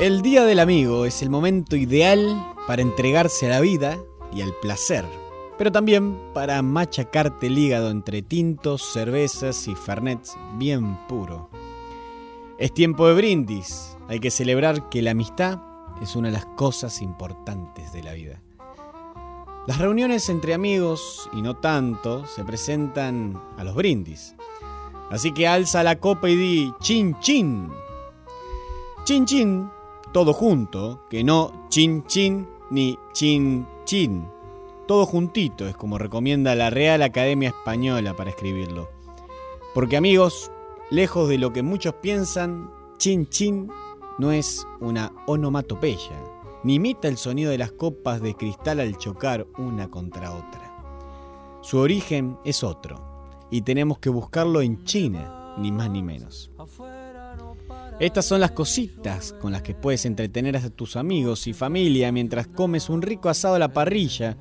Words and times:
El 0.00 0.22
Día 0.22 0.46
del 0.46 0.60
Amigo 0.60 1.04
es 1.04 1.20
el 1.20 1.28
momento 1.28 1.76
ideal 1.76 2.54
para 2.66 2.80
entregarse 2.80 3.44
a 3.44 3.50
la 3.50 3.60
vida 3.60 3.98
y 4.32 4.40
al 4.40 4.54
placer, 4.62 5.04
pero 5.58 5.70
también 5.70 6.18
para 6.32 6.62
machacarte 6.62 7.48
el 7.48 7.58
hígado 7.58 7.90
entre 7.90 8.22
tintos, 8.22 8.80
cervezas 8.80 9.68
y 9.68 9.74
fernets 9.74 10.38
bien 10.54 10.98
puro. 11.06 11.50
Es 12.56 12.72
tiempo 12.72 13.08
de 13.08 13.14
brindis, 13.14 13.98
hay 14.08 14.20
que 14.20 14.30
celebrar 14.30 14.88
que 14.88 15.02
la 15.02 15.10
amistad 15.10 15.60
es 16.00 16.16
una 16.16 16.28
de 16.28 16.32
las 16.32 16.46
cosas 16.46 17.02
importantes 17.02 17.92
de 17.92 18.02
la 18.02 18.14
vida. 18.14 18.40
Las 19.66 19.76
reuniones 19.76 20.30
entre 20.30 20.54
amigos, 20.54 21.28
y 21.34 21.42
no 21.42 21.56
tanto, 21.56 22.24
se 22.24 22.42
presentan 22.42 23.38
a 23.58 23.64
los 23.64 23.74
brindis. 23.74 24.34
Así 25.10 25.34
que 25.34 25.46
alza 25.46 25.82
la 25.82 26.00
copa 26.00 26.30
y 26.30 26.36
di 26.36 26.72
chin 26.80 27.18
chin. 27.20 27.68
Chin 29.04 29.26
chin 29.26 29.70
todo 30.12 30.32
junto, 30.32 31.06
que 31.08 31.22
no 31.22 31.66
chin 31.68 32.04
chin 32.06 32.48
ni 32.70 32.98
chin 33.12 33.66
chin. 33.84 34.26
Todo 34.86 35.06
juntito 35.06 35.68
es 35.68 35.76
como 35.76 35.98
recomienda 35.98 36.54
la 36.54 36.70
Real 36.70 37.02
Academia 37.02 37.50
Española 37.50 38.14
para 38.14 38.30
escribirlo. 38.30 38.88
Porque 39.72 39.96
amigos, 39.96 40.50
lejos 40.90 41.28
de 41.28 41.38
lo 41.38 41.52
que 41.52 41.62
muchos 41.62 41.94
piensan, 41.94 42.70
chin 42.98 43.28
chin 43.28 43.70
no 44.18 44.32
es 44.32 44.66
una 44.80 45.12
onomatopeya, 45.26 46.20
ni 46.64 46.74
imita 46.74 47.08
el 47.08 47.16
sonido 47.16 47.52
de 47.52 47.58
las 47.58 47.72
copas 47.72 48.20
de 48.20 48.34
cristal 48.34 48.80
al 48.80 48.98
chocar 48.98 49.46
una 49.58 49.88
contra 49.88 50.34
otra. 50.34 51.60
Su 51.62 51.78
origen 51.78 52.36
es 52.44 52.64
otro, 52.64 53.00
y 53.50 53.62
tenemos 53.62 53.98
que 53.98 54.10
buscarlo 54.10 54.60
en 54.60 54.84
China, 54.84 55.54
ni 55.58 55.70
más 55.70 55.88
ni 55.88 56.02
menos. 56.02 56.50
Estas 58.00 58.24
son 58.24 58.40
las 58.40 58.52
cositas 58.52 59.34
con 59.42 59.52
las 59.52 59.60
que 59.60 59.74
puedes 59.74 60.06
entretener 60.06 60.56
a 60.56 60.70
tus 60.70 60.96
amigos 60.96 61.46
y 61.46 61.52
familia 61.52 62.10
mientras 62.10 62.46
comes 62.46 62.88
un 62.88 63.02
rico 63.02 63.28
asado 63.28 63.56
a 63.56 63.58
la 63.58 63.74
parrilla 63.74 64.38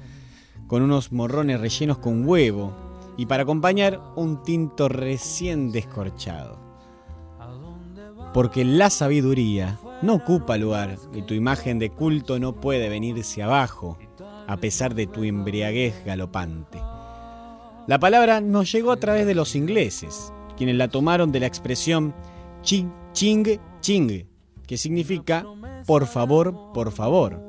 con 0.68 0.82
unos 0.82 1.12
morrones 1.12 1.60
rellenos 1.60 1.98
con 1.98 2.26
huevo 2.26 2.74
y 3.18 3.26
para 3.26 3.44
acompañar 3.44 4.00
un 4.16 4.44
tinto 4.44 4.88
recién 4.88 5.74
descorchado. 5.74 6.58
Porque 8.34 8.64
la 8.64 8.90
sabiduría 8.90 9.78
no 10.04 10.14
ocupa 10.14 10.58
lugar 10.58 10.96
y 11.14 11.24
tu 11.24 11.34
imagen 11.34 11.80
de 11.80 11.90
culto 11.90 12.40
no 12.40 12.62
puede 12.62 12.88
venirse 12.88 13.44
abajo 13.44 13.98
a 14.48 14.56
pesar 14.56 14.96
de 14.96 15.06
tu 15.06 15.26
embriaguez 15.26 16.06
galopante. 16.06 16.80
La 17.88 18.00
palabra 18.00 18.40
nos 18.40 18.72
llegó 18.72 18.94
a 18.94 19.02
través 19.02 19.26
de 19.26 19.36
los 19.36 19.54
ingleses, 19.54 20.32
quienes 20.56 20.78
la 20.78 20.88
tomaron 20.88 21.34
de 21.34 21.42
la 21.42 21.48
expresión 21.48 22.16
ching 22.62 22.99
ching 23.14 23.60
ching, 23.82 24.28
que 24.66 24.78
significa 24.78 25.46
por 25.86 26.06
favor, 26.06 26.72
por 26.74 26.92
favor. 26.92 27.40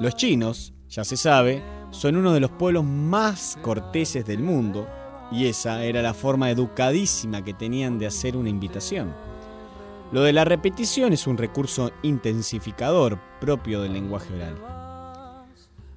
Los 0.00 0.14
chinos, 0.14 0.74
ya 0.88 1.04
se 1.04 1.16
sabe, 1.16 1.62
son 1.90 2.16
uno 2.16 2.32
de 2.32 2.40
los 2.40 2.50
pueblos 2.50 2.84
más 2.84 3.58
corteses 3.62 4.26
del 4.26 4.40
mundo 4.40 4.86
y 5.30 5.46
esa 5.46 5.84
era 5.84 6.02
la 6.02 6.14
forma 6.14 6.50
educadísima 6.50 7.42
que 7.42 7.54
tenían 7.54 7.98
de 7.98 8.06
hacer 8.06 8.36
una 8.36 8.48
invitación. 8.48 9.14
Lo 10.12 10.22
de 10.22 10.32
la 10.32 10.44
repetición 10.44 11.12
es 11.12 11.26
un 11.26 11.36
recurso 11.36 11.90
intensificador 12.02 13.18
propio 13.40 13.82
del 13.82 13.92
lenguaje 13.92 14.34
oral. 14.34 14.56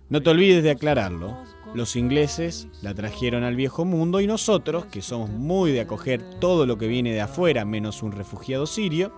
No 0.09 0.21
te 0.21 0.29
olvides 0.29 0.63
de 0.63 0.71
aclararlo, 0.71 1.37
los 1.73 1.95
ingleses 1.95 2.67
la 2.81 2.93
trajeron 2.93 3.43
al 3.43 3.55
viejo 3.55 3.85
mundo 3.85 4.19
y 4.19 4.27
nosotros, 4.27 4.85
que 4.85 5.01
somos 5.01 5.29
muy 5.29 5.71
de 5.71 5.81
acoger 5.81 6.21
todo 6.39 6.65
lo 6.65 6.77
que 6.77 6.87
viene 6.87 7.13
de 7.13 7.21
afuera 7.21 7.63
menos 7.63 8.03
un 8.03 8.11
refugiado 8.11 8.65
sirio, 8.65 9.13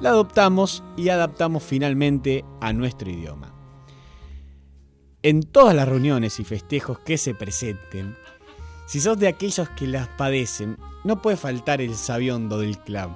la 0.00 0.10
adoptamos 0.10 0.82
y 0.96 1.08
adaptamos 1.08 1.62
finalmente 1.62 2.44
a 2.60 2.72
nuestro 2.72 3.10
idioma. 3.10 3.54
En 5.22 5.42
todas 5.42 5.74
las 5.74 5.88
reuniones 5.88 6.40
y 6.40 6.44
festejos 6.44 6.98
que 6.98 7.16
se 7.16 7.34
presenten, 7.34 8.16
si 8.86 9.00
sos 9.00 9.18
de 9.18 9.28
aquellos 9.28 9.68
que 9.70 9.86
las 9.86 10.08
padecen, 10.08 10.76
no 11.04 11.22
puede 11.22 11.36
faltar 11.36 11.80
el 11.80 11.94
sabiondo 11.94 12.58
del 12.58 12.78
club. 12.78 13.10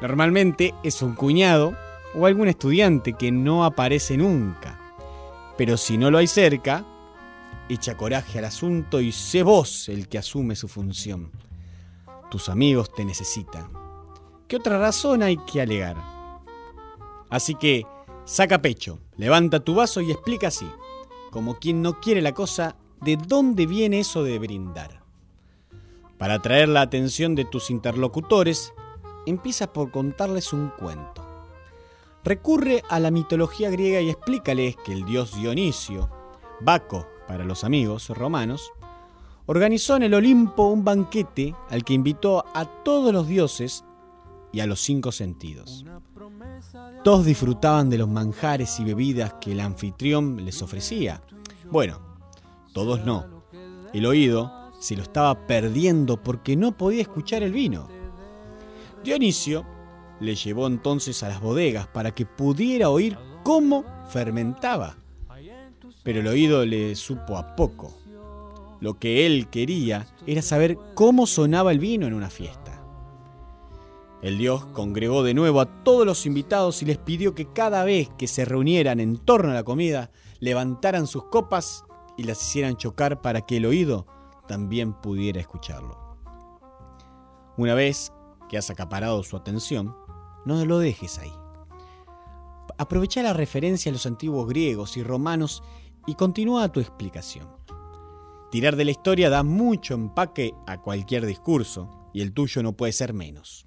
Normalmente 0.00 0.74
es 0.82 1.02
un 1.02 1.14
cuñado 1.14 1.76
o 2.14 2.26
algún 2.26 2.48
estudiante 2.48 3.12
que 3.12 3.30
no 3.30 3.64
aparece 3.64 4.16
nunca. 4.16 4.78
Pero 5.58 5.76
si 5.76 5.98
no 5.98 6.10
lo 6.10 6.18
hay 6.18 6.26
cerca, 6.26 6.84
echa 7.68 7.96
coraje 7.96 8.38
al 8.38 8.46
asunto 8.46 9.00
y 9.00 9.12
sé 9.12 9.42
vos 9.42 9.88
el 9.88 10.08
que 10.08 10.18
asume 10.18 10.56
su 10.56 10.68
función. 10.68 11.30
Tus 12.30 12.48
amigos 12.48 12.92
te 12.92 13.04
necesitan. 13.04 13.72
¿Qué 14.48 14.56
otra 14.56 14.78
razón 14.78 15.22
hay 15.22 15.36
que 15.38 15.60
alegar? 15.60 15.96
Así 17.30 17.54
que, 17.54 17.86
saca 18.24 18.60
pecho, 18.60 18.98
levanta 19.16 19.60
tu 19.60 19.74
vaso 19.74 20.00
y 20.00 20.10
explica 20.10 20.48
así, 20.48 20.68
como 21.30 21.58
quien 21.58 21.82
no 21.82 22.00
quiere 22.00 22.20
la 22.20 22.32
cosa, 22.32 22.76
de 23.00 23.16
dónde 23.16 23.66
viene 23.66 24.00
eso 24.00 24.22
de 24.22 24.38
brindar. 24.38 25.02
Para 26.18 26.34
atraer 26.34 26.68
la 26.68 26.82
atención 26.82 27.34
de 27.34 27.44
tus 27.44 27.70
interlocutores, 27.70 28.72
empieza 29.26 29.72
por 29.72 29.90
contarles 29.90 30.52
un 30.52 30.68
cuento. 30.68 31.26
Recurre 32.24 32.82
a 32.88 33.00
la 33.00 33.10
mitología 33.10 33.70
griega 33.70 34.00
y 34.00 34.10
explícales 34.10 34.76
que 34.84 34.92
el 34.92 35.04
dios 35.04 35.34
Dionisio, 35.34 36.08
Baco 36.60 37.11
para 37.32 37.46
los 37.46 37.64
amigos 37.64 38.10
romanos, 38.10 38.74
organizó 39.46 39.96
en 39.96 40.02
el 40.02 40.12
Olimpo 40.12 40.64
un 40.64 40.84
banquete 40.84 41.54
al 41.70 41.82
que 41.82 41.94
invitó 41.94 42.44
a 42.52 42.66
todos 42.66 43.10
los 43.10 43.26
dioses 43.26 43.86
y 44.52 44.60
a 44.60 44.66
los 44.66 44.80
cinco 44.80 45.12
sentidos. 45.12 45.82
Todos 47.02 47.24
disfrutaban 47.24 47.88
de 47.88 47.96
los 47.96 48.06
manjares 48.06 48.78
y 48.80 48.84
bebidas 48.84 49.32
que 49.40 49.52
el 49.52 49.60
anfitrión 49.60 50.44
les 50.44 50.60
ofrecía. 50.60 51.22
Bueno, 51.70 52.00
todos 52.74 53.02
no. 53.02 53.24
El 53.94 54.04
oído 54.04 54.70
se 54.78 54.94
lo 54.94 55.02
estaba 55.02 55.46
perdiendo 55.46 56.22
porque 56.22 56.54
no 56.54 56.76
podía 56.76 57.00
escuchar 57.00 57.42
el 57.42 57.52
vino. 57.52 57.88
Dionisio 59.02 59.64
le 60.20 60.34
llevó 60.34 60.66
entonces 60.66 61.22
a 61.22 61.30
las 61.30 61.40
bodegas 61.40 61.86
para 61.86 62.10
que 62.10 62.26
pudiera 62.26 62.90
oír 62.90 63.16
cómo 63.42 63.86
fermentaba. 64.10 64.96
Pero 66.02 66.20
el 66.20 66.26
oído 66.26 66.64
le 66.64 66.94
supo 66.96 67.36
a 67.36 67.54
poco. 67.54 67.92
Lo 68.80 68.94
que 68.98 69.26
él 69.26 69.48
quería 69.48 70.06
era 70.26 70.42
saber 70.42 70.76
cómo 70.94 71.26
sonaba 71.26 71.70
el 71.70 71.78
vino 71.78 72.06
en 72.06 72.14
una 72.14 72.30
fiesta. 72.30 72.82
El 74.22 74.38
dios 74.38 74.64
congregó 74.66 75.22
de 75.22 75.34
nuevo 75.34 75.60
a 75.60 75.82
todos 75.82 76.06
los 76.06 76.26
invitados 76.26 76.80
y 76.82 76.86
les 76.86 76.98
pidió 76.98 77.34
que 77.34 77.52
cada 77.52 77.84
vez 77.84 78.08
que 78.16 78.28
se 78.28 78.44
reunieran 78.44 79.00
en 79.00 79.18
torno 79.18 79.50
a 79.50 79.54
la 79.54 79.64
comida, 79.64 80.10
levantaran 80.38 81.08
sus 81.08 81.24
copas 81.24 81.84
y 82.16 82.24
las 82.24 82.40
hicieran 82.40 82.76
chocar 82.76 83.20
para 83.20 83.40
que 83.40 83.56
el 83.56 83.66
oído 83.66 84.06
también 84.46 84.92
pudiera 84.92 85.40
escucharlo. 85.40 86.16
Una 87.56 87.74
vez 87.74 88.12
que 88.48 88.58
has 88.58 88.70
acaparado 88.70 89.22
su 89.24 89.36
atención, 89.36 89.96
no 90.44 90.64
lo 90.64 90.78
dejes 90.78 91.18
ahí. 91.18 91.32
Aprovecha 92.78 93.22
la 93.22 93.32
referencia 93.32 93.90
a 93.90 93.92
los 93.92 94.06
antiguos 94.06 94.48
griegos 94.48 94.96
y 94.96 95.02
romanos 95.02 95.62
y 96.06 96.14
continúa 96.14 96.70
tu 96.70 96.80
explicación. 96.80 97.48
Tirar 98.50 98.76
de 98.76 98.84
la 98.84 98.90
historia 98.90 99.30
da 99.30 99.42
mucho 99.42 99.94
empaque 99.94 100.52
a 100.66 100.80
cualquier 100.80 101.24
discurso 101.24 102.10
y 102.12 102.20
el 102.20 102.32
tuyo 102.32 102.62
no 102.62 102.76
puede 102.76 102.92
ser 102.92 103.14
menos. 103.14 103.66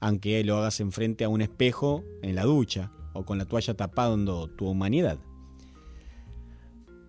Aunque 0.00 0.42
lo 0.44 0.56
hagas 0.56 0.80
enfrente 0.80 1.24
a 1.24 1.28
un 1.28 1.42
espejo 1.42 2.02
en 2.22 2.34
la 2.34 2.44
ducha 2.44 2.92
o 3.12 3.24
con 3.24 3.38
la 3.38 3.44
toalla 3.44 3.74
tapando 3.74 4.48
tu 4.48 4.66
humanidad. 4.68 5.18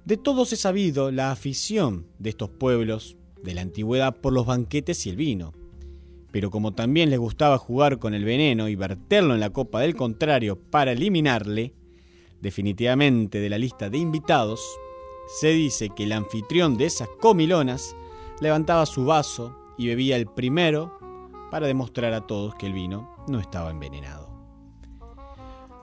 De 0.05 0.17
todos 0.17 0.53
he 0.53 0.55
sabido 0.55 1.11
la 1.11 1.31
afición 1.31 2.07
de 2.17 2.29
estos 2.29 2.49
pueblos 2.49 3.17
de 3.43 3.53
la 3.53 3.61
antigüedad 3.61 4.15
por 4.15 4.33
los 4.33 4.45
banquetes 4.45 5.05
y 5.05 5.09
el 5.09 5.17
vino, 5.17 5.53
pero 6.31 6.49
como 6.49 6.73
también 6.73 7.09
les 7.09 7.19
gustaba 7.19 7.57
jugar 7.57 7.99
con 7.99 8.13
el 8.13 8.23
veneno 8.23 8.69
y 8.69 8.75
verterlo 8.75 9.33
en 9.33 9.39
la 9.39 9.51
copa 9.51 9.81
del 9.81 9.95
contrario 9.95 10.57
para 10.57 10.91
eliminarle, 10.91 11.73
definitivamente 12.41 13.39
de 13.39 13.49
la 13.49 13.57
lista 13.57 13.89
de 13.89 13.97
invitados, 13.97 14.61
se 15.27 15.49
dice 15.49 15.89
que 15.89 16.03
el 16.03 16.13
anfitrión 16.13 16.77
de 16.77 16.85
esas 16.85 17.09
comilonas 17.19 17.95
levantaba 18.39 18.85
su 18.85 19.05
vaso 19.05 19.55
y 19.77 19.87
bebía 19.87 20.15
el 20.15 20.27
primero 20.27 20.97
para 21.51 21.67
demostrar 21.67 22.13
a 22.13 22.25
todos 22.25 22.55
que 22.55 22.67
el 22.67 22.73
vino 22.73 23.15
no 23.27 23.39
estaba 23.39 23.71
envenenado. 23.71 24.27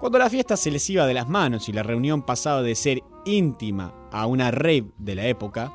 Cuando 0.01 0.19
la 0.19 0.29
fiesta 0.31 0.57
se 0.57 0.71
les 0.71 0.89
iba 0.91 1.07
de 1.07 1.15
las 1.15 1.29
manos 1.29 1.69
y 1.69 1.73
la 1.73 1.83
reunión 1.83 2.23
pasaba 2.23 2.63
de 2.63 2.75
ser 2.75 3.03
íntima 3.25 4.09
a 4.13 4.27
una 4.27 4.51
rave 4.51 4.91
de 4.99 5.15
la 5.15 5.27
época, 5.27 5.73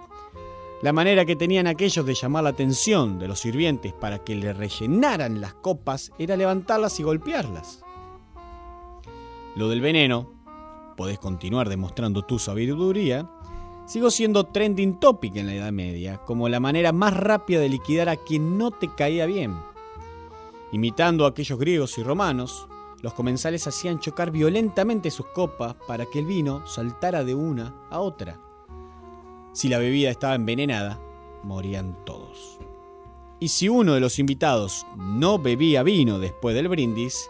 la 0.81 0.93
manera 0.93 1.25
que 1.25 1.35
tenían 1.35 1.67
aquellos 1.67 2.05
de 2.05 2.13
llamar 2.13 2.43
la 2.43 2.51
atención 2.51 3.19
de 3.19 3.27
los 3.27 3.39
sirvientes 3.39 3.91
para 3.91 4.19
que 4.19 4.35
le 4.35 4.53
rellenaran 4.53 5.41
las 5.41 5.53
copas 5.55 6.11
era 6.17 6.37
levantarlas 6.37 6.99
y 6.99 7.03
golpearlas. 7.03 7.83
Lo 9.55 9.67
del 9.67 9.81
veneno, 9.81 10.38
podés 10.99 11.17
continuar 11.17 11.69
demostrando 11.69 12.23
tu 12.23 12.39
sabiduría, 12.39 13.25
sigo 13.85 14.11
siendo 14.11 14.43
trending 14.43 14.99
topic 14.99 15.37
en 15.37 15.45
la 15.45 15.53
Edad 15.53 15.71
Media, 15.71 16.17
como 16.25 16.49
la 16.49 16.59
manera 16.59 16.91
más 16.91 17.15
rápida 17.15 17.61
de 17.61 17.69
liquidar 17.69 18.09
a 18.09 18.17
quien 18.17 18.57
no 18.57 18.71
te 18.71 18.93
caía 18.93 19.25
bien. 19.25 19.55
Imitando 20.73 21.23
a 21.23 21.29
aquellos 21.29 21.57
griegos 21.57 21.97
y 21.97 22.03
romanos, 22.03 22.67
los 23.01 23.13
comensales 23.13 23.65
hacían 23.65 24.01
chocar 24.01 24.29
violentamente 24.29 25.09
sus 25.09 25.27
copas 25.27 25.77
para 25.87 26.05
que 26.05 26.19
el 26.19 26.25
vino 26.25 26.67
saltara 26.67 27.23
de 27.23 27.33
una 27.33 27.73
a 27.89 28.01
otra. 28.01 28.37
Si 29.53 29.69
la 29.69 29.77
bebida 29.77 30.09
estaba 30.09 30.35
envenenada, 30.35 30.99
morían 31.43 31.95
todos. 32.03 32.59
Y 33.39 33.47
si 33.47 33.69
uno 33.69 33.93
de 33.93 34.01
los 34.01 34.19
invitados 34.19 34.85
no 34.97 35.39
bebía 35.39 35.81
vino 35.81 36.19
después 36.19 36.55
del 36.55 36.67
brindis, 36.67 37.29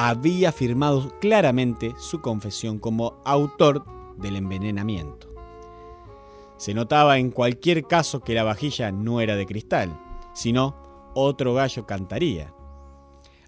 había 0.00 0.52
firmado 0.52 1.12
claramente 1.18 1.92
su 1.98 2.20
confesión 2.20 2.78
como 2.78 3.20
autor 3.24 3.84
del 4.16 4.36
envenenamiento. 4.36 5.34
Se 6.56 6.72
notaba 6.72 7.18
en 7.18 7.32
cualquier 7.32 7.82
caso 7.82 8.20
que 8.20 8.34
la 8.34 8.44
vajilla 8.44 8.92
no 8.92 9.20
era 9.20 9.34
de 9.34 9.44
cristal, 9.44 10.00
sino 10.34 11.10
otro 11.16 11.52
gallo 11.52 11.84
cantaría. 11.84 12.54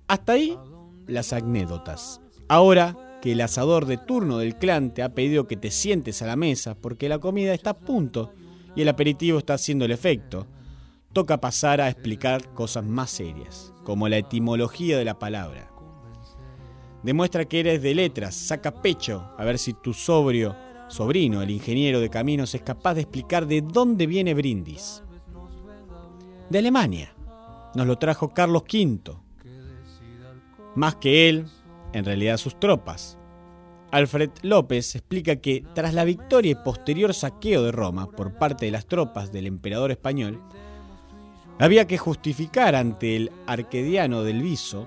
Hasta 0.08 0.32
ahí 0.32 0.58
las 1.06 1.32
anécdotas. 1.32 2.20
Ahora 2.49 2.96
que 3.23 3.31
el 3.31 3.43
asador 3.43 3.87
de 3.87 3.99
turno 3.99 4.38
del 4.38 4.56
clan 4.56 4.93
te 4.93 5.05
ha 5.05 5.14
pedido 5.14 5.46
que 5.46 5.56
te 5.56 5.70
sientes 5.70 6.20
a 6.20 6.26
la 6.26 6.35
mesa 6.35 6.75
porque 6.75 7.08
la 7.08 7.20
comida 7.20 7.55
está 7.55 7.70
a 7.70 7.79
punto 7.79 8.32
y 8.75 8.82
el 8.82 8.88
aperitivo 8.88 9.38
está 9.38 9.55
haciendo 9.55 9.85
el 9.85 9.93
efecto, 9.93 10.49
toca 11.12 11.41
pasar 11.41 11.81
a 11.81 11.88
explicar 11.88 12.53
cosas 12.55 12.85
más 12.85 13.11
serias, 13.11 13.73
como 13.85 14.08
la 14.08 14.17
etimología 14.17 14.99
de 14.99 15.05
la 15.05 15.20
palabra. 15.20 15.69
Demuestra 17.02 17.47
que 17.47 17.61
eres 17.61 17.82
de 17.82 17.94
letras, 17.94 18.35
saca 18.35 18.82
pecho 18.82 19.32
a 19.38 19.44
ver 19.44 19.58
si 19.58 19.73
tu 19.73 19.94
sobrio 19.94 20.55
sobrino, 20.88 21.41
el 21.41 21.50
ingeniero 21.50 22.00
de 22.00 22.11
caminos, 22.11 22.55
es 22.55 22.62
capaz 22.62 22.94
de 22.94 23.02
explicar 23.02 23.47
de 23.47 23.62
dónde 23.62 24.06
viene 24.06 24.35
Brindis. 24.35 25.02
De 26.50 26.58
Alemania. 26.58 27.14
Nos 27.75 27.87
lo 27.87 27.97
trajo 27.99 28.31
Carlos 28.31 28.64
V, 28.64 29.12
más 30.75 30.97
que 30.97 31.29
él, 31.29 31.47
en 31.93 32.05
realidad 32.05 32.37
sus 32.37 32.58
tropas. 32.58 33.17
Alfred 33.93 34.31
López 34.43 34.94
explica 34.94 35.37
que 35.37 35.64
tras 35.75 35.94
la 35.94 36.05
victoria 36.05 36.53
y 36.53 36.64
posterior 36.64 37.14
saqueo 37.14 37.62
de 37.62 37.73
Roma 37.73 38.11
por 38.11 38.35
parte 38.38 38.67
de 38.67 38.73
las 38.73 38.87
tropas 38.87 39.32
del 39.32 39.46
emperador 39.46 39.91
español, 39.91 40.41
había 41.58 41.87
que 41.87 41.99
justificar 41.99 42.75
ante 42.75 43.17
el 43.17 43.32
arquediano 43.46 44.23
del 44.23 44.43
Viso 44.43 44.87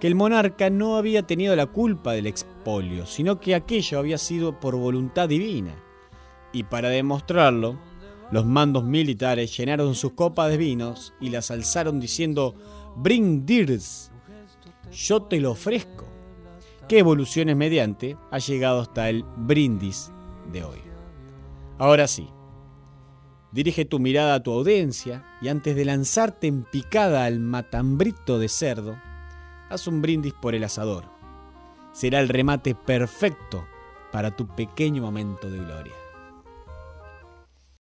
que 0.00 0.06
el 0.06 0.14
monarca 0.14 0.70
no 0.70 0.96
había 0.96 1.26
tenido 1.26 1.54
la 1.56 1.66
culpa 1.66 2.12
del 2.12 2.26
expolio, 2.26 3.06
sino 3.06 3.40
que 3.40 3.54
aquello 3.54 3.98
había 3.98 4.18
sido 4.18 4.60
por 4.60 4.76
voluntad 4.76 5.28
divina. 5.28 5.74
Y 6.52 6.64
para 6.64 6.88
demostrarlo, 6.88 7.78
los 8.30 8.46
mandos 8.46 8.84
militares 8.84 9.56
llenaron 9.56 9.94
sus 9.94 10.12
copas 10.12 10.50
de 10.50 10.56
vinos 10.56 11.14
y 11.20 11.30
las 11.30 11.50
alzaron 11.50 12.00
diciendo 12.00 12.54
Bring 12.96 13.44
dirs, 13.46 14.10
yo 14.92 15.22
te 15.22 15.40
lo 15.40 15.52
ofrezco, 15.52 16.06
que 16.88 16.98
evoluciones 16.98 17.56
mediante 17.56 18.16
ha 18.30 18.38
llegado 18.38 18.80
hasta 18.80 19.08
el 19.08 19.24
brindis 19.36 20.10
de 20.52 20.64
hoy. 20.64 20.78
Ahora 21.78 22.06
sí, 22.06 22.28
dirige 23.52 23.84
tu 23.84 23.98
mirada 23.98 24.34
a 24.34 24.42
tu 24.42 24.52
audiencia 24.52 25.24
y 25.40 25.48
antes 25.48 25.76
de 25.76 25.84
lanzarte 25.84 26.46
en 26.46 26.64
picada 26.64 27.24
al 27.24 27.40
matambrito 27.40 28.38
de 28.38 28.48
cerdo, 28.48 28.96
haz 29.70 29.86
un 29.86 30.02
brindis 30.02 30.34
por 30.34 30.54
el 30.54 30.64
asador. 30.64 31.04
Será 31.92 32.20
el 32.20 32.28
remate 32.28 32.74
perfecto 32.74 33.66
para 34.12 34.34
tu 34.36 34.46
pequeño 34.46 35.02
momento 35.02 35.50
de 35.50 35.58
gloria. 35.58 36.03